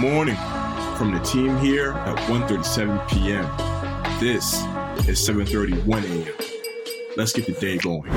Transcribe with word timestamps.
morning 0.00 0.36
from 0.96 1.12
the 1.12 1.20
team 1.20 1.58
here 1.58 1.92
at 1.92 2.16
ONE37pm 2.30 4.18
This 4.18 4.54
is 5.06 5.20
7:31 5.20 6.04
a.m. 6.04 6.34
Let's 7.18 7.34
get 7.34 7.44
the 7.44 7.52
day 7.52 7.76
going. 7.76 8.10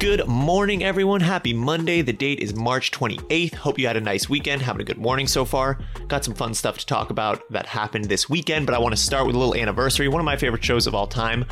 Good 0.00 0.26
morning, 0.26 0.82
everyone. 0.82 1.20
Happy 1.20 1.52
Monday. 1.52 2.02
The 2.02 2.12
date 2.12 2.40
is 2.40 2.56
March 2.56 2.90
28th. 2.90 3.54
Hope 3.54 3.78
you 3.78 3.86
had 3.86 3.96
a 3.96 4.00
nice 4.00 4.28
weekend, 4.28 4.62
having 4.62 4.82
a 4.82 4.84
good 4.84 4.98
morning 4.98 5.28
so 5.28 5.44
far. 5.44 5.78
Got 6.08 6.24
some 6.24 6.34
fun 6.34 6.52
stuff 6.52 6.78
to 6.78 6.86
talk 6.86 7.10
about 7.10 7.48
that 7.52 7.66
happened 7.66 8.06
this 8.06 8.28
weekend, 8.28 8.66
but 8.66 8.74
I 8.74 8.78
want 8.78 8.96
to 8.96 9.00
start 9.00 9.24
with 9.24 9.36
a 9.36 9.38
little 9.38 9.54
anniversary. 9.54 10.08
One 10.08 10.20
of 10.20 10.24
my 10.24 10.36
favorite 10.36 10.64
shows 10.64 10.88
of 10.88 10.96
all 10.96 11.06
time 11.06 11.44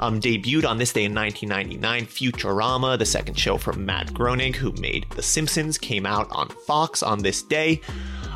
um, 0.00 0.18
debuted 0.18 0.66
on 0.66 0.78
this 0.78 0.94
day 0.94 1.04
in 1.04 1.14
1999. 1.14 2.06
Futurama, 2.06 2.98
the 2.98 3.04
second 3.04 3.38
show 3.38 3.58
from 3.58 3.84
Matt 3.84 4.14
Groening, 4.14 4.54
who 4.54 4.72
made 4.72 5.04
The 5.10 5.22
Simpsons, 5.22 5.76
came 5.76 6.06
out 6.06 6.26
on 6.30 6.48
Fox 6.48 7.02
on 7.02 7.18
this 7.18 7.42
day. 7.42 7.82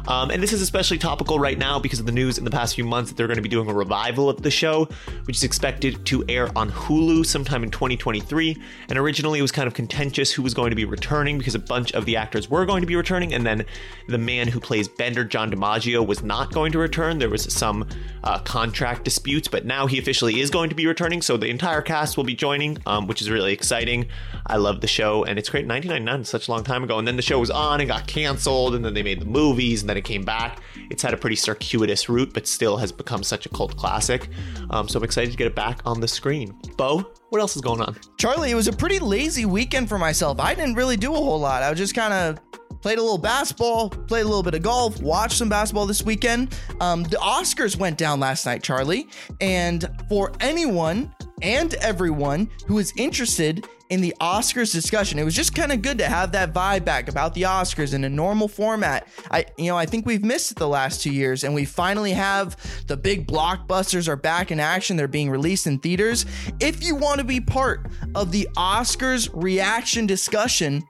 Um, 0.08 0.30
and 0.30 0.42
this 0.42 0.52
is 0.52 0.62
especially 0.62 0.98
topical 0.98 1.38
right 1.38 1.58
now 1.58 1.78
because 1.78 2.00
of 2.00 2.06
the 2.06 2.12
news 2.12 2.38
in 2.38 2.44
the 2.44 2.50
past 2.50 2.74
few 2.74 2.84
months 2.84 3.10
that 3.10 3.16
they're 3.16 3.26
going 3.26 3.36
to 3.36 3.42
be 3.42 3.48
doing 3.48 3.68
a 3.68 3.74
revival 3.74 4.28
of 4.28 4.42
the 4.42 4.50
show, 4.50 4.88
which 5.24 5.36
is 5.36 5.44
expected 5.44 6.04
to 6.06 6.24
air 6.28 6.50
on 6.56 6.70
Hulu 6.70 7.24
sometime 7.26 7.62
in 7.62 7.70
2023. 7.70 8.56
And 8.88 8.98
originally 8.98 9.38
it 9.38 9.42
was 9.42 9.52
kind 9.52 9.66
of 9.66 9.74
contentious 9.74 10.32
who 10.32 10.42
was 10.42 10.54
going 10.54 10.70
to 10.70 10.76
be 10.76 10.84
returning 10.84 11.38
because 11.38 11.54
a 11.54 11.58
bunch 11.60 11.92
of 11.92 12.04
the 12.06 12.16
actors 12.16 12.48
were 12.48 12.66
going 12.66 12.80
to 12.80 12.86
be 12.86 12.96
returning, 12.96 13.32
and 13.34 13.46
then 13.46 13.64
the 14.08 14.18
man 14.18 14.48
who 14.48 14.60
plays 14.60 14.88
Bender, 14.88 15.24
John 15.24 15.50
DiMaggio, 15.50 16.06
was 16.06 16.22
not 16.22 16.52
going 16.52 16.72
to 16.72 16.78
return. 16.78 17.18
There 17.18 17.30
was 17.30 17.52
some 17.52 17.86
uh, 18.24 18.38
contract 18.40 19.04
disputes, 19.04 19.48
but 19.48 19.64
now 19.64 19.86
he 19.86 19.98
officially 19.98 20.40
is 20.40 20.50
going 20.50 20.68
to 20.70 20.74
be 20.74 20.86
returning, 20.86 21.22
so 21.22 21.36
the 21.36 21.48
entire 21.48 21.82
cast 21.82 22.16
will 22.16 22.24
be 22.24 22.34
joining, 22.34 22.78
um, 22.86 23.06
which 23.06 23.20
is 23.20 23.30
really 23.30 23.52
exciting. 23.52 24.08
I 24.46 24.56
love 24.56 24.80
the 24.80 24.86
show, 24.86 25.24
and 25.24 25.38
it's 25.38 25.48
great. 25.48 25.66
1999, 25.66 26.24
such 26.24 26.48
a 26.48 26.50
long 26.50 26.64
time 26.64 26.84
ago, 26.84 26.98
and 26.98 27.06
then 27.06 27.16
the 27.16 27.22
show 27.22 27.38
was 27.38 27.50
on 27.50 27.80
and 27.80 27.88
got 27.88 28.06
canceled, 28.06 28.74
and 28.74 28.84
then 28.84 28.94
they 28.94 29.02
made 29.02 29.20
the 29.20 29.26
movies, 29.26 29.84
then 29.90 29.96
it 29.96 30.04
came 30.04 30.22
back. 30.22 30.60
It's 30.88 31.02
had 31.02 31.12
a 31.12 31.16
pretty 31.16 31.36
circuitous 31.36 32.08
route, 32.08 32.32
but 32.32 32.46
still 32.46 32.76
has 32.76 32.92
become 32.92 33.24
such 33.24 33.44
a 33.44 33.48
cult 33.48 33.76
classic. 33.76 34.28
Um, 34.70 34.88
so 34.88 34.98
I'm 34.98 35.04
excited 35.04 35.32
to 35.32 35.36
get 35.36 35.48
it 35.48 35.56
back 35.56 35.80
on 35.84 36.00
the 36.00 36.08
screen. 36.08 36.56
Bo, 36.76 37.10
what 37.30 37.40
else 37.40 37.56
is 37.56 37.62
going 37.62 37.80
on? 37.80 37.96
Charlie, 38.16 38.52
it 38.52 38.54
was 38.54 38.68
a 38.68 38.72
pretty 38.72 39.00
lazy 39.00 39.44
weekend 39.46 39.88
for 39.88 39.98
myself. 39.98 40.38
I 40.38 40.54
didn't 40.54 40.76
really 40.76 40.96
do 40.96 41.12
a 41.12 41.16
whole 41.16 41.40
lot. 41.40 41.64
I 41.64 41.70
was 41.70 41.78
just 41.78 41.94
kind 41.94 42.12
of 42.14 42.40
played 42.80 42.98
a 42.98 43.02
little 43.02 43.18
basketball, 43.18 43.90
played 43.90 44.22
a 44.22 44.28
little 44.28 44.44
bit 44.44 44.54
of 44.54 44.62
golf, 44.62 45.02
watched 45.02 45.36
some 45.36 45.48
basketball 45.48 45.86
this 45.86 46.02
weekend. 46.02 46.56
Um, 46.80 47.02
the 47.02 47.16
Oscars 47.16 47.76
went 47.76 47.98
down 47.98 48.20
last 48.20 48.46
night, 48.46 48.62
Charlie. 48.62 49.08
And 49.40 49.90
for 50.08 50.32
anyone 50.40 51.12
and 51.42 51.74
everyone 51.74 52.48
who 52.66 52.78
is 52.78 52.92
interested 52.96 53.66
in 53.90 54.00
the 54.00 54.14
Oscars 54.20 54.72
discussion. 54.72 55.18
It 55.18 55.24
was 55.24 55.34
just 55.34 55.52
kind 55.52 55.72
of 55.72 55.82
good 55.82 55.98
to 55.98 56.06
have 56.06 56.30
that 56.32 56.54
vibe 56.54 56.84
back 56.84 57.08
about 57.08 57.34
the 57.34 57.42
Oscars 57.42 57.92
in 57.92 58.04
a 58.04 58.08
normal 58.08 58.46
format. 58.46 59.08
I 59.32 59.46
you 59.58 59.66
know, 59.66 59.76
I 59.76 59.84
think 59.84 60.06
we've 60.06 60.24
missed 60.24 60.52
it 60.52 60.58
the 60.58 60.68
last 60.68 61.02
2 61.02 61.12
years 61.12 61.42
and 61.42 61.52
we 61.54 61.64
finally 61.64 62.12
have 62.12 62.56
the 62.86 62.96
big 62.96 63.26
blockbusters 63.26 64.06
are 64.06 64.14
back 64.14 64.52
in 64.52 64.60
action. 64.60 64.96
They're 64.96 65.08
being 65.08 65.28
released 65.28 65.66
in 65.66 65.80
theaters. 65.80 66.24
If 66.60 66.84
you 66.84 66.94
want 66.94 67.18
to 67.18 67.24
be 67.24 67.40
part 67.40 67.90
of 68.14 68.30
the 68.30 68.48
Oscars 68.56 69.28
reaction 69.32 70.06
discussion, 70.06 70.84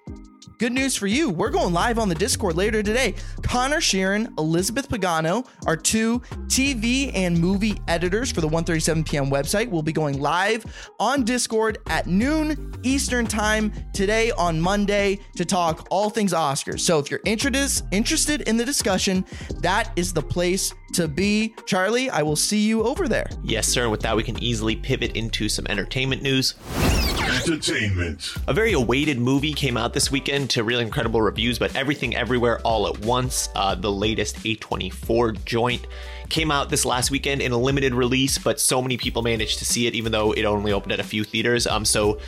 Good 0.60 0.74
news 0.74 0.94
for 0.94 1.06
you. 1.06 1.30
We're 1.30 1.48
going 1.48 1.72
live 1.72 1.98
on 1.98 2.10
the 2.10 2.14
Discord 2.14 2.54
later 2.54 2.82
today. 2.82 3.14
Connor 3.42 3.78
Sheeran, 3.78 4.38
Elizabeth 4.38 4.90
Pagano, 4.90 5.48
our 5.66 5.74
two 5.74 6.18
TV 6.48 7.10
and 7.14 7.38
movie 7.38 7.80
editors 7.88 8.30
for 8.30 8.42
the 8.42 8.48
ONE37pm 8.48 9.30
website, 9.30 9.70
will 9.70 9.82
be 9.82 9.90
going 9.90 10.20
live 10.20 10.92
on 11.00 11.24
Discord 11.24 11.78
at 11.86 12.06
noon 12.06 12.74
Eastern 12.82 13.26
Time 13.26 13.72
today 13.94 14.32
on 14.32 14.60
Monday 14.60 15.20
to 15.36 15.46
talk 15.46 15.88
all 15.90 16.10
things 16.10 16.34
Oscars. 16.34 16.80
So 16.80 16.98
if 16.98 17.10
you're 17.10 17.20
interested 17.24 17.86
interested 17.90 18.42
in 18.42 18.58
the 18.58 18.64
discussion, 18.66 19.24
that 19.60 19.90
is 19.96 20.12
the 20.12 20.20
place 20.20 20.74
to 20.94 21.08
be. 21.08 21.54
Charlie, 21.66 22.10
I 22.10 22.22
will 22.22 22.36
see 22.36 22.60
you 22.60 22.84
over 22.84 23.08
there. 23.08 23.28
Yes, 23.42 23.68
sir. 23.68 23.82
And 23.82 23.90
With 23.90 24.00
that, 24.02 24.16
we 24.16 24.22
can 24.22 24.42
easily 24.42 24.76
pivot 24.76 25.16
into 25.16 25.48
some 25.48 25.66
entertainment 25.68 26.22
news. 26.22 26.54
Entertainment. 26.76 28.34
A 28.48 28.52
very 28.52 28.72
awaited 28.72 29.18
movie 29.18 29.52
came 29.52 29.76
out 29.76 29.94
this 29.94 30.10
weekend 30.10 30.50
to 30.50 30.64
really 30.64 30.84
incredible 30.84 31.22
reviews, 31.22 31.58
but 31.58 31.74
Everything 31.76 32.14
Everywhere 32.14 32.60
All 32.60 32.86
at 32.86 32.98
Once, 33.00 33.48
uh, 33.54 33.74
the 33.74 33.90
latest 33.90 34.36
A24 34.36 35.44
joint, 35.44 35.86
came 36.28 36.50
out 36.50 36.70
this 36.70 36.84
last 36.84 37.10
weekend 37.10 37.42
in 37.42 37.52
a 37.52 37.58
limited 37.58 37.94
release, 37.94 38.38
but 38.38 38.60
so 38.60 38.80
many 38.80 38.96
people 38.96 39.22
managed 39.22 39.58
to 39.58 39.64
see 39.64 39.86
it, 39.86 39.94
even 39.94 40.12
though 40.12 40.32
it 40.32 40.44
only 40.44 40.72
opened 40.72 40.92
at 40.92 41.00
a 41.00 41.04
few 41.04 41.24
theaters. 41.24 41.66
Um, 41.66 41.84
so 41.84 42.18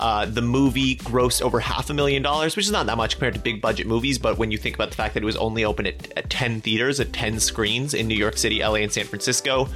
uh, 0.00 0.24
the 0.24 0.40
movie 0.40 0.96
grossed 0.96 1.42
over 1.42 1.60
half 1.60 1.90
a 1.90 1.94
million 1.94 2.22
dollars, 2.22 2.56
which 2.56 2.64
is 2.64 2.72
not 2.72 2.86
that 2.86 2.96
much 2.96 3.12
compared 3.12 3.34
to 3.34 3.40
big 3.40 3.60
budget 3.60 3.86
movies. 3.86 4.18
But 4.18 4.38
when 4.38 4.50
you 4.50 4.56
think 4.56 4.74
about 4.74 4.88
the 4.88 4.96
fact 4.96 5.12
that 5.12 5.22
it 5.22 5.26
was 5.26 5.36
only 5.36 5.62
open 5.62 5.86
at, 5.86 6.10
at 6.16 6.30
10 6.30 6.62
theaters, 6.62 6.98
at 7.00 7.12
10 7.12 7.38
screens 7.38 7.92
in 7.92 8.08
New 8.08 8.16
York 8.16 8.38
City, 8.38 8.60
LA, 8.60 8.76
and 8.76 8.90
San 8.90 9.04
Francisco, 9.04 9.68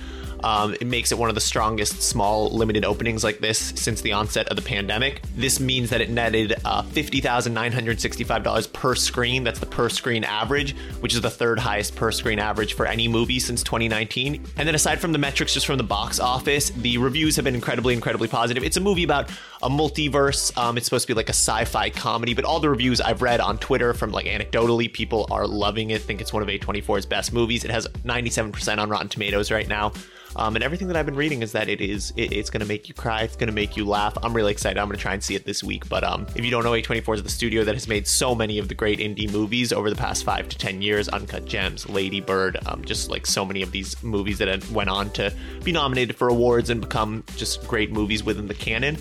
um, 0.44 0.74
it 0.74 0.86
makes 0.86 1.10
it 1.10 1.16
one 1.16 1.30
of 1.30 1.34
the 1.34 1.40
strongest 1.40 2.02
small 2.02 2.50
limited 2.50 2.84
openings 2.84 3.24
like 3.24 3.38
this 3.38 3.58
since 3.58 4.02
the 4.02 4.12
onset 4.12 4.46
of 4.48 4.56
the 4.56 4.62
pandemic. 4.62 5.22
This 5.34 5.58
means 5.58 5.88
that 5.88 6.02
it 6.02 6.10
netted 6.10 6.52
uh, 6.66 6.82
$50,965 6.82 8.72
per 8.74 8.94
screen. 8.94 9.42
That's 9.42 9.58
the 9.58 9.64
per 9.64 9.88
screen 9.88 10.22
average, 10.22 10.76
which 11.00 11.14
is 11.14 11.22
the 11.22 11.30
third 11.30 11.58
highest 11.58 11.96
per 11.96 12.12
screen 12.12 12.38
average 12.38 12.74
for 12.74 12.84
any 12.84 13.08
movie 13.08 13.40
since 13.40 13.62
2019. 13.62 14.44
And 14.58 14.68
then 14.68 14.74
aside 14.74 15.00
from 15.00 15.12
the 15.12 15.18
metrics 15.18 15.54
just 15.54 15.64
from 15.64 15.78
the 15.78 15.82
box 15.82 16.20
office, 16.20 16.68
the 16.68 16.98
reviews 16.98 17.36
have 17.36 17.46
been 17.46 17.54
incredibly, 17.54 17.94
incredibly 17.94 18.28
positive. 18.28 18.62
It's 18.64 18.76
a 18.76 18.82
movie 18.82 19.04
about 19.04 19.30
a 19.62 19.70
multiverse. 19.70 20.54
Um, 20.58 20.76
it's 20.76 20.84
supposed 20.84 21.06
to 21.06 21.14
be 21.14 21.16
like 21.16 21.30
a 21.30 21.32
sci-fi 21.32 21.88
comedy, 21.88 22.34
but 22.34 22.44
all 22.44 22.60
the 22.60 22.68
reviews 22.68 23.00
I've 23.00 23.22
read 23.22 23.40
on 23.40 23.56
Twitter 23.56 23.94
from 23.94 24.12
like 24.12 24.26
anecdotally, 24.26 24.92
people 24.92 25.26
are 25.30 25.46
loving 25.46 25.88
it. 25.88 26.02
Think 26.02 26.20
it's 26.20 26.34
one 26.34 26.42
of 26.42 26.50
A24's 26.50 27.06
best 27.06 27.32
movies. 27.32 27.64
It 27.64 27.70
has 27.70 27.88
97% 28.04 28.76
on 28.76 28.90
Rotten 28.90 29.08
Tomatoes 29.08 29.50
right 29.50 29.66
now. 29.66 29.92
Um, 30.36 30.56
and 30.56 30.64
everything 30.64 30.88
that 30.88 30.96
I've 30.96 31.06
been 31.06 31.16
reading 31.16 31.42
is 31.42 31.52
that 31.52 31.68
it 31.68 31.80
is 31.80 32.12
it, 32.16 32.32
it's 32.32 32.50
going 32.50 32.60
to 32.60 32.66
make 32.66 32.88
you 32.88 32.94
cry. 32.94 33.22
It's 33.22 33.36
going 33.36 33.48
to 33.48 33.54
make 33.54 33.76
you 33.76 33.84
laugh. 33.84 34.16
I'm 34.22 34.34
really 34.34 34.52
excited. 34.52 34.78
I'm 34.78 34.88
going 34.88 34.96
to 34.96 35.02
try 35.02 35.14
and 35.14 35.22
see 35.22 35.34
it 35.34 35.44
this 35.44 35.62
week. 35.62 35.88
But 35.88 36.04
um, 36.04 36.26
if 36.34 36.44
you 36.44 36.50
don't 36.50 36.64
know, 36.64 36.72
A24 36.72 37.16
is 37.16 37.22
the 37.22 37.28
studio 37.28 37.64
that 37.64 37.74
has 37.74 37.88
made 37.88 38.06
so 38.06 38.34
many 38.34 38.58
of 38.58 38.68
the 38.68 38.74
great 38.74 38.98
indie 38.98 39.30
movies 39.30 39.72
over 39.72 39.90
the 39.90 39.96
past 39.96 40.24
five 40.24 40.48
to 40.48 40.58
ten 40.58 40.82
years. 40.82 41.08
Uncut 41.08 41.44
Gems, 41.44 41.88
Lady 41.88 42.20
Bird, 42.20 42.58
um, 42.66 42.84
just 42.84 43.10
like 43.10 43.26
so 43.26 43.44
many 43.44 43.62
of 43.62 43.70
these 43.72 44.02
movies 44.02 44.38
that 44.38 44.70
went 44.70 44.90
on 44.90 45.10
to 45.10 45.32
be 45.62 45.72
nominated 45.72 46.16
for 46.16 46.28
awards 46.28 46.70
and 46.70 46.80
become 46.80 47.24
just 47.36 47.66
great 47.66 47.92
movies 47.92 48.24
within 48.24 48.46
the 48.46 48.54
canon. 48.54 48.96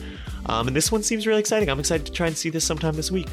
Um, 0.46 0.68
and 0.68 0.76
this 0.76 0.92
one 0.92 1.04
seems 1.04 1.26
really 1.26 1.40
exciting. 1.40 1.70
I'm 1.70 1.80
excited 1.80 2.06
to 2.06 2.12
try 2.12 2.28
and 2.28 2.38
see 2.38 2.50
this 2.50 2.66
sometime 2.66 2.96
this 2.96 3.12
week. 3.12 3.28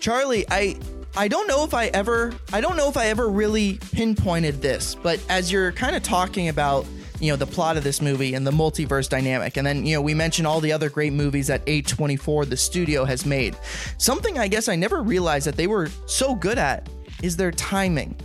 Charlie, 0.00 0.44
I 0.50 0.76
I 1.16 1.28
don't 1.28 1.46
know 1.46 1.64
if 1.64 1.74
I 1.74 1.86
ever 1.86 2.34
I 2.52 2.60
don't 2.60 2.76
know 2.76 2.88
if 2.88 2.96
I 2.96 3.06
ever 3.06 3.28
really 3.28 3.78
pinpointed 3.92 4.60
this, 4.60 4.94
but 4.94 5.20
as 5.28 5.52
you're 5.52 5.72
kind 5.72 5.94
of 5.94 6.02
talking 6.02 6.48
about 6.48 6.86
you 7.20 7.30
know 7.30 7.36
the 7.36 7.46
plot 7.46 7.76
of 7.76 7.84
this 7.84 8.00
movie 8.00 8.34
and 8.34 8.46
the 8.46 8.50
multiverse 8.50 9.08
dynamic. 9.08 9.56
And 9.56 9.66
then 9.66 9.86
you 9.86 9.94
know 9.94 10.02
we 10.02 10.14
mentioned 10.14 10.46
all 10.46 10.60
the 10.60 10.72
other 10.72 10.90
great 10.90 11.12
movies 11.12 11.46
that 11.46 11.64
A24 11.66 12.48
the 12.48 12.56
studio 12.56 13.04
has 13.04 13.24
made. 13.24 13.56
Something 13.98 14.38
I 14.38 14.48
guess 14.48 14.68
I 14.68 14.76
never 14.76 15.02
realized 15.02 15.46
that 15.46 15.56
they 15.56 15.66
were 15.66 15.88
so 16.06 16.34
good 16.34 16.58
at 16.58 16.88
is 17.22 17.36
their 17.36 17.52
timing 17.52 18.16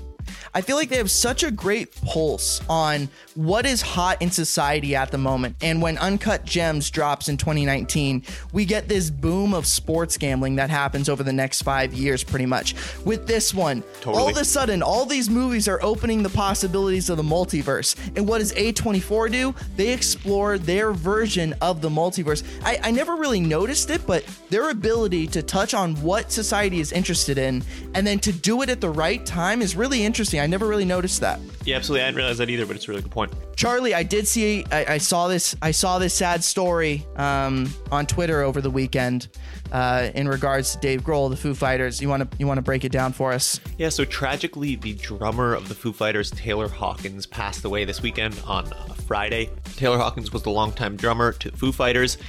I 0.53 0.61
feel 0.61 0.75
like 0.75 0.89
they 0.89 0.97
have 0.97 1.11
such 1.11 1.43
a 1.43 1.51
great 1.51 1.93
pulse 2.01 2.61
on 2.69 3.09
what 3.35 3.65
is 3.65 3.81
hot 3.81 4.21
in 4.21 4.31
society 4.31 4.95
at 4.95 5.11
the 5.11 5.17
moment. 5.17 5.55
And 5.61 5.81
when 5.81 5.97
Uncut 5.97 6.45
Gems 6.45 6.89
drops 6.89 7.29
in 7.29 7.37
2019, 7.37 8.23
we 8.51 8.65
get 8.65 8.87
this 8.87 9.09
boom 9.09 9.53
of 9.53 9.65
sports 9.65 10.17
gambling 10.17 10.55
that 10.55 10.69
happens 10.69 11.09
over 11.09 11.23
the 11.23 11.33
next 11.33 11.61
five 11.61 11.93
years, 11.93 12.23
pretty 12.23 12.45
much. 12.45 12.75
With 13.05 13.27
this 13.27 13.53
one, 13.53 13.83
totally. 14.01 14.17
all 14.17 14.29
of 14.29 14.37
a 14.37 14.45
sudden, 14.45 14.81
all 14.81 15.05
these 15.05 15.29
movies 15.29 15.67
are 15.67 15.79
opening 15.83 16.23
the 16.23 16.29
possibilities 16.29 17.09
of 17.09 17.17
the 17.17 17.23
multiverse. 17.23 17.95
And 18.15 18.27
what 18.27 18.39
does 18.39 18.53
A24 18.53 19.31
do? 19.31 19.55
They 19.75 19.93
explore 19.93 20.57
their 20.57 20.91
version 20.91 21.53
of 21.61 21.81
the 21.81 21.89
multiverse. 21.89 22.43
I, 22.63 22.79
I 22.83 22.91
never 22.91 23.15
really 23.15 23.39
noticed 23.39 23.89
it, 23.89 24.05
but 24.07 24.25
their 24.49 24.69
ability 24.69 25.27
to 25.27 25.43
touch 25.43 25.73
on 25.73 25.95
what 26.01 26.31
society 26.31 26.79
is 26.79 26.91
interested 26.91 27.37
in 27.37 27.63
and 27.93 28.05
then 28.05 28.19
to 28.19 28.31
do 28.31 28.61
it 28.61 28.69
at 28.69 28.81
the 28.81 28.89
right 28.89 29.25
time 29.25 29.61
is 29.61 29.75
really 29.75 30.03
interesting. 30.03 30.38
I 30.39 30.47
never 30.47 30.67
really 30.67 30.85
noticed 30.85 31.21
that. 31.21 31.39
Yeah, 31.65 31.75
absolutely. 31.75 32.03
I 32.03 32.07
didn't 32.07 32.17
realize 32.17 32.37
that 32.37 32.49
either, 32.49 32.65
but 32.65 32.75
it's 32.75 32.87
a 32.87 32.91
really 32.91 33.01
good 33.01 33.11
point. 33.11 33.33
Charlie, 33.55 33.93
I 33.93 34.03
did 34.03 34.27
see. 34.27 34.65
I, 34.71 34.93
I 34.93 34.97
saw 34.97 35.27
this. 35.27 35.55
I 35.61 35.71
saw 35.71 35.99
this 35.99 36.13
sad 36.13 36.43
story 36.43 37.05
um, 37.15 37.73
on 37.91 38.05
Twitter 38.05 38.41
over 38.41 38.61
the 38.61 38.69
weekend 38.69 39.27
uh, 39.71 40.09
in 40.15 40.27
regards 40.27 40.73
to 40.73 40.79
Dave 40.79 41.03
Grohl, 41.03 41.29
the 41.29 41.37
Foo 41.37 41.53
Fighters. 41.53 42.01
You 42.01 42.09
want 42.09 42.29
to 42.29 42.37
you 42.37 42.47
want 42.47 42.57
to 42.57 42.61
break 42.61 42.85
it 42.85 42.91
down 42.91 43.13
for 43.13 43.31
us? 43.31 43.59
Yeah. 43.77 43.89
So 43.89 44.05
tragically, 44.05 44.75
the 44.75 44.93
drummer 44.93 45.53
of 45.53 45.67
the 45.67 45.75
Foo 45.75 45.93
Fighters, 45.93 46.31
Taylor 46.31 46.67
Hawkins, 46.67 47.25
passed 47.25 47.65
away 47.65 47.85
this 47.85 48.01
weekend 48.01 48.41
on 48.45 48.65
Friday. 49.09 49.49
Taylor 49.75 49.97
Hawkins 49.97 50.31
was 50.31 50.43
the 50.43 50.51
longtime 50.51 50.95
drummer 50.95 51.31
to 51.31 51.49
Foo 51.49 51.71
Fighters 51.71 52.19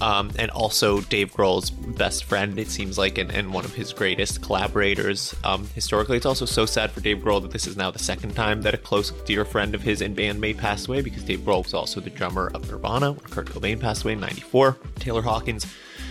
um, 0.00 0.30
and 0.38 0.50
also 0.52 1.02
Dave 1.02 1.34
Grohl's 1.34 1.68
best 1.68 2.24
friend, 2.24 2.58
it 2.58 2.68
seems 2.68 2.96
like, 2.96 3.18
and, 3.18 3.30
and 3.30 3.52
one 3.52 3.66
of 3.66 3.74
his 3.74 3.92
greatest 3.92 4.40
collaborators. 4.40 5.34
Um, 5.44 5.66
historically, 5.74 6.16
it's 6.16 6.24
also 6.24 6.46
so 6.46 6.64
sad 6.64 6.92
for 6.92 7.02
Dave 7.02 7.18
Grohl 7.18 7.42
that 7.42 7.50
this 7.50 7.66
is 7.66 7.76
now 7.76 7.90
the 7.90 7.98
second 7.98 8.34
time 8.34 8.62
that 8.62 8.72
a 8.72 8.78
close, 8.78 9.10
dear 9.26 9.44
friend 9.44 9.74
of 9.74 9.82
his 9.82 10.00
and 10.00 10.16
bandmate 10.16 10.56
passed 10.56 10.88
away 10.88 11.02
because 11.02 11.24
Dave 11.24 11.40
Grohl 11.40 11.62
was 11.62 11.74
also 11.74 12.00
the 12.00 12.08
drummer 12.08 12.50
of 12.54 12.66
Nirvana 12.70 13.12
when 13.12 13.30
Kurt 13.30 13.50
Cobain 13.50 13.78
passed 13.78 14.04
away 14.04 14.14
in 14.14 14.20
94. 14.20 14.78
Taylor 14.98 15.20
Hawkins 15.20 15.66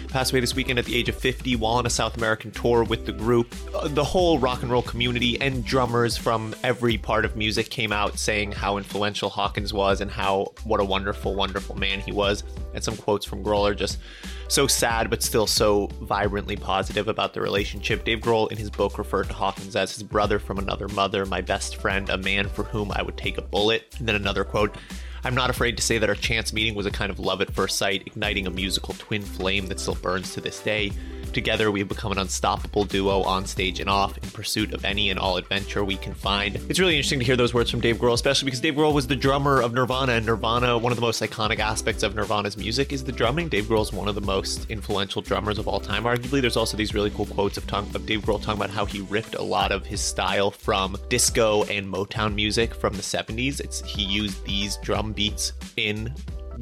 passed 0.10 0.32
away 0.32 0.40
this 0.40 0.56
weekend 0.56 0.80
at 0.80 0.86
the 0.86 0.96
age 0.96 1.08
of 1.08 1.16
50 1.16 1.56
while 1.58 1.76
on 1.76 1.86
a 1.86 1.90
South 1.90 2.18
American 2.18 2.52
tour 2.52 2.84
with 2.84 3.06
the 3.06 3.12
group. 3.12 3.54
Uh, 3.74 3.88
the 3.88 4.04
whole 4.04 4.40
rock 4.40 4.64
and 4.64 4.72
roll 4.72 4.82
community 4.82 5.40
and 5.40 5.64
drummers 5.64 6.18
from 6.18 6.56
every 6.64 6.98
part 6.98 7.26
of 7.26 7.36
music 7.36 7.70
came 7.70 7.92
out 7.92 8.18
saying 8.18 8.52
how 8.52 8.78
influential 8.78 9.30
Hawkins 9.30 9.74
was 9.74 10.02
and 10.02 10.10
how 10.10 10.54
what 10.64 10.80
a 10.80 10.84
wonderful, 10.84 11.36
wonderful 11.36 11.76
man 11.76 12.00
he 12.00 12.12
was. 12.12 12.44
And 12.74 12.84
some 12.84 12.98
quotes 12.98 13.26
from 13.26 13.44
Grohl 13.44 13.70
are 13.70 13.76
just 13.76 14.00
so 14.48 14.66
sad, 14.66 15.10
but 15.10 15.22
still 15.22 15.46
so 15.46 15.88
vibrantly 16.02 16.56
positive 16.56 17.08
about 17.08 17.34
the 17.34 17.42
relationship. 17.42 18.04
Dave 18.04 18.20
Grohl 18.20 18.52
in 18.52 18.58
his 18.58 18.70
book 18.70 18.98
referred 18.98 19.28
to 19.28 19.34
Hawkins 19.34 19.76
as 19.76 19.94
his 19.94 20.04
brother 20.04 20.40
from 20.40 20.58
another 20.58 20.88
mother, 20.88 21.26
my 21.26 21.42
best 21.42 21.76
friend, 21.76 22.10
a 22.10 22.18
man 22.18 22.50
for 22.50 22.64
whom 22.64 22.92
I 22.92 23.04
would 23.04 23.18
take 23.18 23.38
a 23.38 23.44
bullet. 23.44 23.96
And 24.00 24.08
then 24.08 24.16
another 24.16 24.44
quote 24.44 24.76
I'm 25.24 25.36
not 25.36 25.50
afraid 25.50 25.76
to 25.78 25.84
say 25.84 25.98
that 25.98 26.10
our 26.10 26.16
chance 26.16 26.54
meeting 26.54 26.76
was 26.76 26.86
a 26.86 26.92
kind 26.92 27.12
of 27.12 27.20
love 27.20 27.42
at 27.42 27.52
first 27.52 27.78
sight, 27.78 28.04
igniting 28.06 28.48
a 28.48 28.50
musical 28.50 28.94
twin 28.96 29.22
flame 29.22 29.68
that 29.68 29.80
still 29.80 29.96
burns 29.96 30.34
to 30.34 30.42
this 30.42 30.62
day. 30.62 30.92
Together, 31.34 31.72
we 31.72 31.80
have 31.80 31.90
become 31.90 32.12
an 32.12 32.18
unstoppable 32.18 32.84
duo 32.84 33.22
on 33.24 33.46
stage 33.46 33.80
and 33.80 33.90
off 33.90 34.18
in 34.18 34.30
pursuit 34.32 34.74
of 34.74 34.84
any 34.86 35.10
and 35.10 35.20
all 35.20 35.38
adventure 35.38 35.84
we 35.84 35.96
can 35.96 36.14
find. 36.14 36.56
It's 36.70 36.80
really 36.80 36.96
interesting 36.96 37.20
to 37.20 37.26
hear 37.26 37.36
those 37.36 37.54
words 37.54 37.70
from 37.70 37.80
Dave 37.80 37.98
Grohl, 37.98 38.14
especially 38.14 38.46
because 38.46 38.60
Dave 38.60 38.76
Grohl 38.76 38.94
was 38.94 39.08
the 39.08 39.16
drummer 39.16 39.62
of 39.62 39.74
Nirvana, 39.74 40.14
and 40.14 40.26
Nirvana, 40.26 40.78
one 40.78 40.92
of 40.92 40.96
the 40.96 41.02
most 41.02 41.22
iconic 41.22 41.60
aspects 41.60 42.04
of 42.04 42.16
Nirvana's 42.16 42.58
music 42.58 42.92
is 42.92 43.04
the 43.04 43.12
drumming. 43.12 43.48
Dave 43.50 43.66
Grohl 43.66 43.82
is 43.82 43.94
one 43.94 44.08
of 44.08 44.16
the 44.16 44.22
most 44.22 44.70
influential 44.70 45.22
drummers 45.22 45.58
of 45.58 45.68
all 45.68 45.80
time, 45.80 46.04
arguably. 46.04 46.42
There's 46.42 46.58
also 46.58 46.78
these 46.78 46.94
really 46.94 47.12
cool 47.12 47.26
quotes 47.26 47.58
of, 47.58 47.68
talk- 47.68 47.94
of 47.96 48.06
Dave 48.06 48.22
Grohl 48.22 48.42
talking 48.42 48.62
about 48.62 48.70
how 48.70 48.86
he 48.86 49.02
ripped 49.02 49.36
a 49.36 49.42
lot 49.42 49.72
of 49.72 49.86
his 49.86 50.02
style 50.02 50.52
from 50.52 50.98
disco 51.10 51.64
and 51.66 51.88
Motown 51.88 52.34
music 52.34 52.74
from 52.74 52.94
the 52.94 53.02
70s. 53.02 53.60
It's 53.60 53.82
he 53.86 54.04
used 54.04 54.44
these 54.46 54.78
drum 54.78 55.14
beats 55.14 55.54
in 55.78 56.14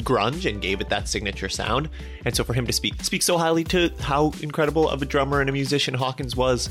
grunge 0.04 0.50
and 0.50 0.62
gave 0.62 0.82
it 0.82 0.90
that 0.90 1.08
signature 1.08 1.50
sound. 1.50 1.90
And 2.26 2.36
so 2.36 2.44
for 2.44 2.54
him 2.54 2.66
to 2.68 2.74
speak 2.74 3.04
speak 3.04 3.24
so 3.24 3.38
highly 3.38 3.64
to 3.66 3.92
how 4.00 4.32
incredible 4.42 4.90
of 4.90 5.02
a 5.02 5.06
drummer 5.06 5.42
and 5.42 5.50
a 5.50 5.54
musician 5.54 5.94
Hawkins 5.94 6.36
was. 6.36 6.70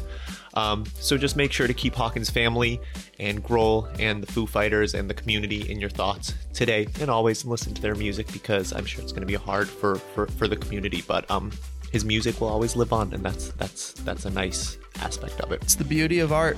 Um, 0.54 0.86
so 0.98 1.18
just 1.18 1.36
make 1.36 1.52
sure 1.52 1.66
to 1.66 1.74
keep 1.74 1.94
Hawkins' 1.94 2.30
family 2.30 2.80
and 3.18 3.44
Grohl 3.44 3.94
and 4.00 4.22
the 4.22 4.32
Foo 4.32 4.46
Fighters 4.46 4.94
and 4.94 5.08
the 5.08 5.14
community 5.14 5.70
in 5.70 5.78
your 5.78 5.90
thoughts 5.90 6.32
today 6.54 6.88
and 6.98 7.10
always 7.10 7.44
listen 7.44 7.74
to 7.74 7.82
their 7.82 7.94
music 7.94 8.32
because 8.32 8.72
I'm 8.72 8.86
sure 8.86 9.02
it's 9.02 9.12
going 9.12 9.20
to 9.20 9.26
be 9.26 9.34
hard 9.34 9.68
for, 9.68 9.96
for, 9.96 10.26
for 10.28 10.48
the 10.48 10.56
community. 10.56 11.04
But 11.06 11.30
um, 11.30 11.52
his 11.92 12.04
music 12.06 12.40
will 12.40 12.48
always 12.48 12.74
live 12.74 12.92
on, 12.92 13.12
and 13.12 13.22
that's 13.22 13.48
that's 13.52 13.92
that's 13.92 14.24
a 14.24 14.30
nice 14.30 14.78
aspect 15.00 15.40
of 15.40 15.52
it. 15.52 15.62
It's 15.62 15.74
the 15.74 15.84
beauty 15.84 16.18
of 16.20 16.32
art. 16.32 16.56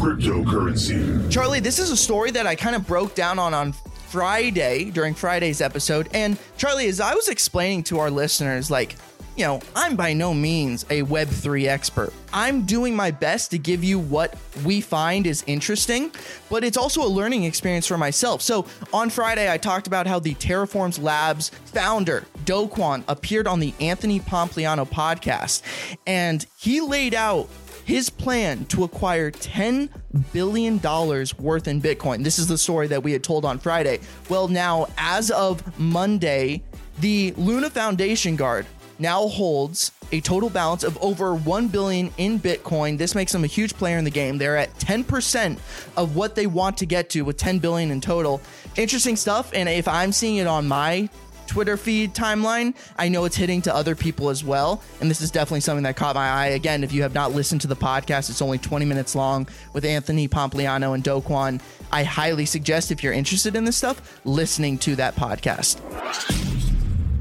Cryptocurrency. 0.00 1.30
Charlie, 1.30 1.60
this 1.60 1.78
is 1.78 1.90
a 1.90 1.96
story 1.96 2.30
that 2.30 2.46
I 2.46 2.54
kind 2.54 2.76
of 2.76 2.86
broke 2.86 3.14
down 3.14 3.38
on 3.38 3.52
on 3.52 3.74
Friday 4.10 4.90
during 4.90 5.14
Friday's 5.14 5.60
episode. 5.60 6.08
And 6.12 6.36
Charlie, 6.56 6.88
as 6.88 7.00
I 7.00 7.14
was 7.14 7.28
explaining 7.28 7.84
to 7.84 8.00
our 8.00 8.10
listeners, 8.10 8.70
like, 8.70 8.96
know, 9.40 9.60
I'm 9.74 9.96
by 9.96 10.12
no 10.12 10.32
means 10.34 10.84
a 10.84 11.02
Web3 11.02 11.66
expert. 11.68 12.12
I'm 12.32 12.62
doing 12.62 12.94
my 12.94 13.10
best 13.10 13.50
to 13.50 13.58
give 13.58 13.82
you 13.82 13.98
what 13.98 14.36
we 14.64 14.80
find 14.80 15.26
is 15.26 15.42
interesting, 15.46 16.12
but 16.48 16.62
it's 16.62 16.76
also 16.76 17.02
a 17.02 17.08
learning 17.08 17.44
experience 17.44 17.86
for 17.86 17.98
myself. 17.98 18.42
So 18.42 18.66
on 18.92 19.10
Friday, 19.10 19.50
I 19.50 19.58
talked 19.58 19.86
about 19.86 20.06
how 20.06 20.18
the 20.18 20.34
Terraforms 20.36 21.02
Labs 21.02 21.50
founder, 21.66 22.24
Do 22.44 22.68
Kwon, 22.68 23.02
appeared 23.08 23.46
on 23.46 23.60
the 23.60 23.74
Anthony 23.80 24.20
Pompliano 24.20 24.88
podcast, 24.88 25.62
and 26.06 26.44
he 26.58 26.80
laid 26.80 27.14
out 27.14 27.48
his 27.84 28.10
plan 28.10 28.64
to 28.66 28.84
acquire 28.84 29.30
$10 29.30 29.88
billion 30.32 30.74
worth 30.74 31.66
in 31.66 31.82
Bitcoin. 31.82 32.22
This 32.22 32.38
is 32.38 32.46
the 32.46 32.58
story 32.58 32.86
that 32.86 33.02
we 33.02 33.12
had 33.12 33.24
told 33.24 33.44
on 33.44 33.58
Friday. 33.58 33.98
Well, 34.28 34.46
now, 34.46 34.86
as 34.96 35.30
of 35.32 35.78
Monday, 35.78 36.62
the 37.00 37.32
Luna 37.36 37.70
Foundation 37.70 38.36
Guard 38.36 38.66
now 39.00 39.26
holds 39.28 39.92
a 40.12 40.20
total 40.20 40.50
balance 40.50 40.84
of 40.84 40.98
over 41.02 41.34
1 41.34 41.68
billion 41.68 42.12
in 42.18 42.38
Bitcoin. 42.38 42.98
This 42.98 43.14
makes 43.14 43.32
them 43.32 43.44
a 43.44 43.46
huge 43.46 43.74
player 43.74 43.98
in 43.98 44.04
the 44.04 44.10
game. 44.10 44.38
They're 44.38 44.56
at 44.56 44.74
10% 44.78 45.58
of 45.96 46.16
what 46.16 46.34
they 46.34 46.46
want 46.46 46.76
to 46.78 46.86
get 46.86 47.10
to 47.10 47.22
with 47.22 47.36
10 47.36 47.58
billion 47.58 47.90
in 47.90 48.00
total. 48.00 48.40
Interesting 48.76 49.16
stuff. 49.16 49.50
And 49.54 49.68
if 49.68 49.88
I'm 49.88 50.12
seeing 50.12 50.36
it 50.36 50.46
on 50.46 50.68
my 50.68 51.08
Twitter 51.46 51.76
feed 51.76 52.14
timeline, 52.14 52.74
I 52.96 53.08
know 53.08 53.24
it's 53.24 53.34
hitting 53.34 53.60
to 53.62 53.74
other 53.74 53.96
people 53.96 54.30
as 54.30 54.44
well. 54.44 54.82
And 55.00 55.10
this 55.10 55.20
is 55.20 55.32
definitely 55.32 55.60
something 55.60 55.82
that 55.82 55.96
caught 55.96 56.14
my 56.14 56.28
eye. 56.28 56.46
Again, 56.48 56.84
if 56.84 56.92
you 56.92 57.02
have 57.02 57.12
not 57.12 57.32
listened 57.32 57.60
to 57.62 57.66
the 57.66 57.76
podcast, 57.76 58.30
it's 58.30 58.40
only 58.40 58.58
20 58.58 58.84
minutes 58.84 59.16
long 59.16 59.48
with 59.72 59.84
Anthony 59.84 60.28
Pompliano 60.28 60.94
and 60.94 61.02
Do 61.02 61.20
Kwon. 61.20 61.60
I 61.90 62.04
highly 62.04 62.46
suggest 62.46 62.92
if 62.92 63.02
you're 63.02 63.12
interested 63.12 63.56
in 63.56 63.64
this 63.64 63.76
stuff, 63.76 64.20
listening 64.24 64.78
to 64.78 64.94
that 64.96 65.16
podcast. 65.16 66.49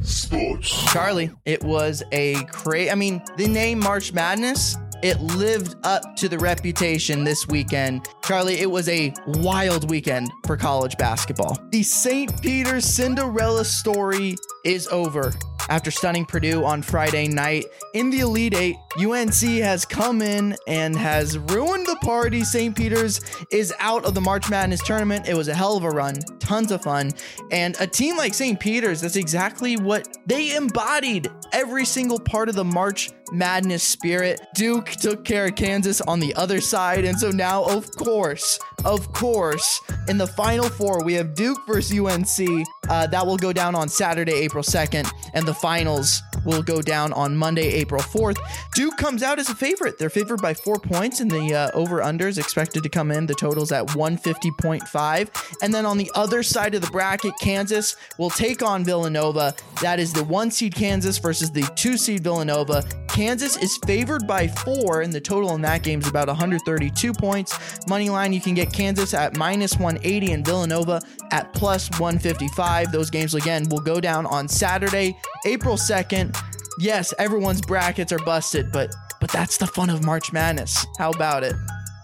Sports. 0.10 0.92
Charlie, 0.92 1.32
it 1.46 1.64
was 1.64 2.04
a 2.12 2.44
crazy. 2.46 2.92
I 2.92 2.96
mean, 2.96 3.22
the 3.38 3.48
name 3.48 3.80
March 3.80 4.12
Madness, 4.12 4.76
it 5.02 5.20
lived 5.22 5.76
up 5.84 6.16
to 6.18 6.28
the 6.28 6.38
reputation 6.38 7.24
this 7.24 7.48
weekend. 7.48 8.08
Charlie, 8.24 8.60
it 8.60 8.70
was 8.70 8.90
a 8.90 9.14
wild 9.28 9.90
weekend 9.90 10.30
for 10.46 10.58
college 10.58 10.98
basketball. 10.98 11.58
The 11.72 11.84
St. 11.84 12.42
Peter's 12.42 12.86
Cinderella 12.86 13.64
story 13.64 14.36
is 14.66 14.88
over. 14.88 15.32
After 15.69 15.92
stunning 15.92 16.25
Purdue 16.25 16.66
on 16.66 16.81
Friday 16.81 17.27
night 17.27 17.66
in 17.94 18.10
the 18.10 18.21
Elite 18.21 18.56
Eight, 18.56 18.75
UNC 19.00 19.36
has 19.62 19.86
come 19.86 20.24
in 20.24 20.56
and 20.68 20.95
has 20.95 21.38
ruined 21.38 21.86
the 21.86 21.98
party. 21.98 22.44
St. 22.44 22.75
Peter's 22.75 23.21
is 23.51 23.71
out 23.77 24.04
of 24.04 24.16
the 24.16 24.21
March 24.21 24.50
Madness 24.50 24.81
tournament. 24.81 25.30
It 25.30 25.36
was 25.36 25.48
a 25.48 25.54
hell 25.54 25.77
of 25.77 25.83
a 25.83 25.89
run, 25.89 26.16
tons 26.39 26.71
of 26.71 26.81
fun. 26.81 27.12
And 27.51 27.80
a 27.80 27.86
team 27.86 28.18
like 28.18 28.33
St. 28.33 28.60
Peter's, 28.60 29.01
that's 29.01 29.16
exactly 29.16 29.77
what 29.77 30.18
they 30.25 30.56
embodied 30.56 31.30
every 31.54 31.86
single 31.86 32.19
part 32.19 32.50
of 32.50 32.56
the 32.56 32.65
March 32.65 33.12
Madness 33.31 33.83
spirit. 33.83 34.42
Duke 34.56 34.88
took 34.89 35.24
care 35.24 35.45
of 35.45 35.56
Kansas 35.56 36.01
on 36.01 36.19
the 36.19 36.33
other 36.33 36.62
side. 36.62 37.06
And 37.06 37.18
so 37.19 37.30
now, 37.30 37.63
of 37.63 37.92
course, 37.92 38.60
of 38.86 39.12
course, 39.14 39.81
in 40.08 40.18
the 40.18 40.28
final 40.28 40.70
four, 40.70 41.04
we 41.04 41.14
have 41.14 41.36
Duke 41.36 41.60
versus 41.68 41.98
UNC. 41.98 42.66
Uh, 42.90 43.08
that 43.08 43.26
will 43.26 43.38
go 43.38 43.54
down 43.54 43.76
on 43.76 43.90
Saturday, 43.90 44.34
April 44.34 44.64
2nd. 44.64 45.10
And 45.34 45.48
the 45.48 45.54
finals 45.54 46.22
will 46.45 46.62
go 46.62 46.81
down 46.81 47.13
on 47.13 47.36
Monday, 47.36 47.68
April 47.74 48.01
4th. 48.01 48.38
Duke 48.74 48.97
comes 48.97 49.24
out 49.24 49.39
as 49.39 49.50
a 49.50 49.56
favorite. 49.56 49.97
They're 49.97 50.09
favored 50.09 50.41
by 50.41 50.53
four 50.53 50.80
points, 50.80 51.19
and 51.19 51.30
the 51.30 51.53
uh, 51.53 51.71
over 51.74 52.01
under 52.01 52.27
is 52.27 52.38
expected 52.38 52.83
to 52.83 52.89
come 52.89 53.12
in. 53.12 53.25
The 53.25 53.36
total's 53.36 53.71
at 53.71 53.88
150.5. 53.88 55.56
And 55.62 55.74
then 55.74 55.86
on 55.86 55.97
the 55.97 56.12
other 56.15 56.44
side 56.44 56.75
of 56.75 56.81
the 56.81 56.91
bracket, 56.91 57.33
Kansas 57.41 57.95
will 58.18 58.30
take 58.30 58.63
on 58.63 58.83
Villanova. 58.83 59.53
That 59.81 60.00
is 60.00 60.13
the 60.13 60.24
one 60.24 60.51
seed 60.51 60.75
Kansas 60.75 61.17
versus 61.17 61.51
the 61.51 61.63
two 61.75 61.98
seed 61.98 62.24
Villanova. 62.24 62.84
Kansas 63.10 63.58
is 63.58 63.77
favored 63.86 64.27
by 64.27 64.48
four, 64.48 65.01
and 65.01 65.12
the 65.12 65.19
total 65.19 65.53
in 65.55 65.62
that 65.63 65.84
game 65.84 66.00
is 66.00 66.08
about 66.08 66.27
132 66.27 67.12
points. 67.13 67.58
Money 67.88 68.10
line, 68.10 68.31
you 68.31 68.39
can 68.39 68.53
get 68.53 68.72
Kansas 68.72 69.13
at 69.13 69.36
minus 69.36 69.74
180 69.74 70.31
and 70.31 70.46
Villanova 70.46 71.01
at 71.31 71.51
plus 71.53 71.89
155. 72.00 72.91
Those 72.91 73.10
games, 73.10 73.34
again, 73.34 73.67
will 73.69 73.81
go 73.81 74.00
down 74.00 74.25
on 74.25 74.48
Saturday, 74.48 75.17
April 75.46 75.75
2nd. 75.75 76.38
Yes, 76.79 77.13
everyone's 77.19 77.62
brackets 77.62 78.12
are 78.12 78.19
busted, 78.19 78.72
but 78.72 78.93
but 79.19 79.31
that's 79.31 79.58
the 79.58 79.67
fun 79.67 79.89
of 79.89 80.05
March 80.05 80.31
Madness. 80.31 80.86
How 80.98 81.12
about 81.12 81.43
it? 81.43 81.53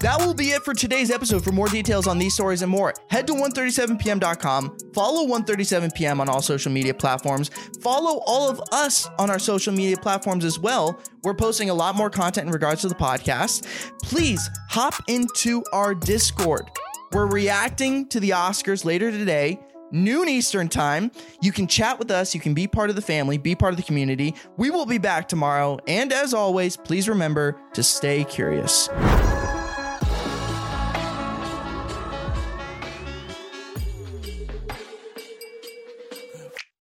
That 0.02 0.20
will 0.20 0.34
be 0.34 0.50
it 0.50 0.64
for 0.64 0.74
today's 0.74 1.10
episode. 1.10 1.44
For 1.44 1.52
more 1.52 1.68
details 1.68 2.06
on 2.06 2.20
these 2.20 2.34
stories 2.34 2.62
and 2.62 2.70
more, 2.70 2.94
head 3.10 3.26
to 3.28 3.34
ONE37pm.com, 3.34 4.78
follow 4.94 5.26
ONE37pm 5.26 6.20
on 6.20 6.28
all 6.28 6.42
social 6.42 6.72
media 6.72 6.94
platforms, 6.94 7.50
follow 7.82 8.22
all 8.26 8.50
of 8.50 8.62
us 8.72 9.08
on 9.18 9.30
our 9.30 9.40
social 9.40 9.74
media 9.74 9.98
platforms 9.98 10.44
as 10.44 10.60
well. 10.60 11.00
We're 11.24 11.34
posting 11.34 11.70
a 11.70 11.74
lot 11.74 11.96
more 11.96 12.10
content 12.10 12.48
in 12.48 12.54
regards 12.54 12.82
to 12.82 12.90
the 12.90 12.96
podcast. 12.96 13.66
Please 14.04 14.50
hop 14.70 14.96
into 15.08 15.64
our 15.72 15.96
Discord. 15.96 16.70
We're 17.14 17.28
reacting 17.28 18.10
to 18.10 18.20
the 18.20 18.32
Oscars 18.32 18.84
later 18.84 19.10
today 19.10 19.60
noon 19.92 20.30
Eastern 20.30 20.70
time. 20.70 21.12
You 21.42 21.52
can 21.52 21.68
chat 21.68 22.00
with 22.00 22.12
us. 22.12 22.34
You 22.34 22.42
can 22.42 22.54
be 22.54 22.68
part 22.68 22.90
of 22.90 22.96
the 22.96 23.02
family, 23.02 23.38
be 23.38 23.56
part 23.56 23.74
of 23.74 23.78
the 23.78 23.84
community. 23.84 24.36
We 24.58 24.70
will 24.70 24.86
be 24.86 24.98
back 24.98 25.28
tomorrow. 25.28 25.80
And 25.88 26.12
as 26.12 26.34
always, 26.34 26.78
please 26.78 27.10
remember 27.10 27.58
to 27.74 27.84
stay 27.84 28.24
curious. 28.24 28.90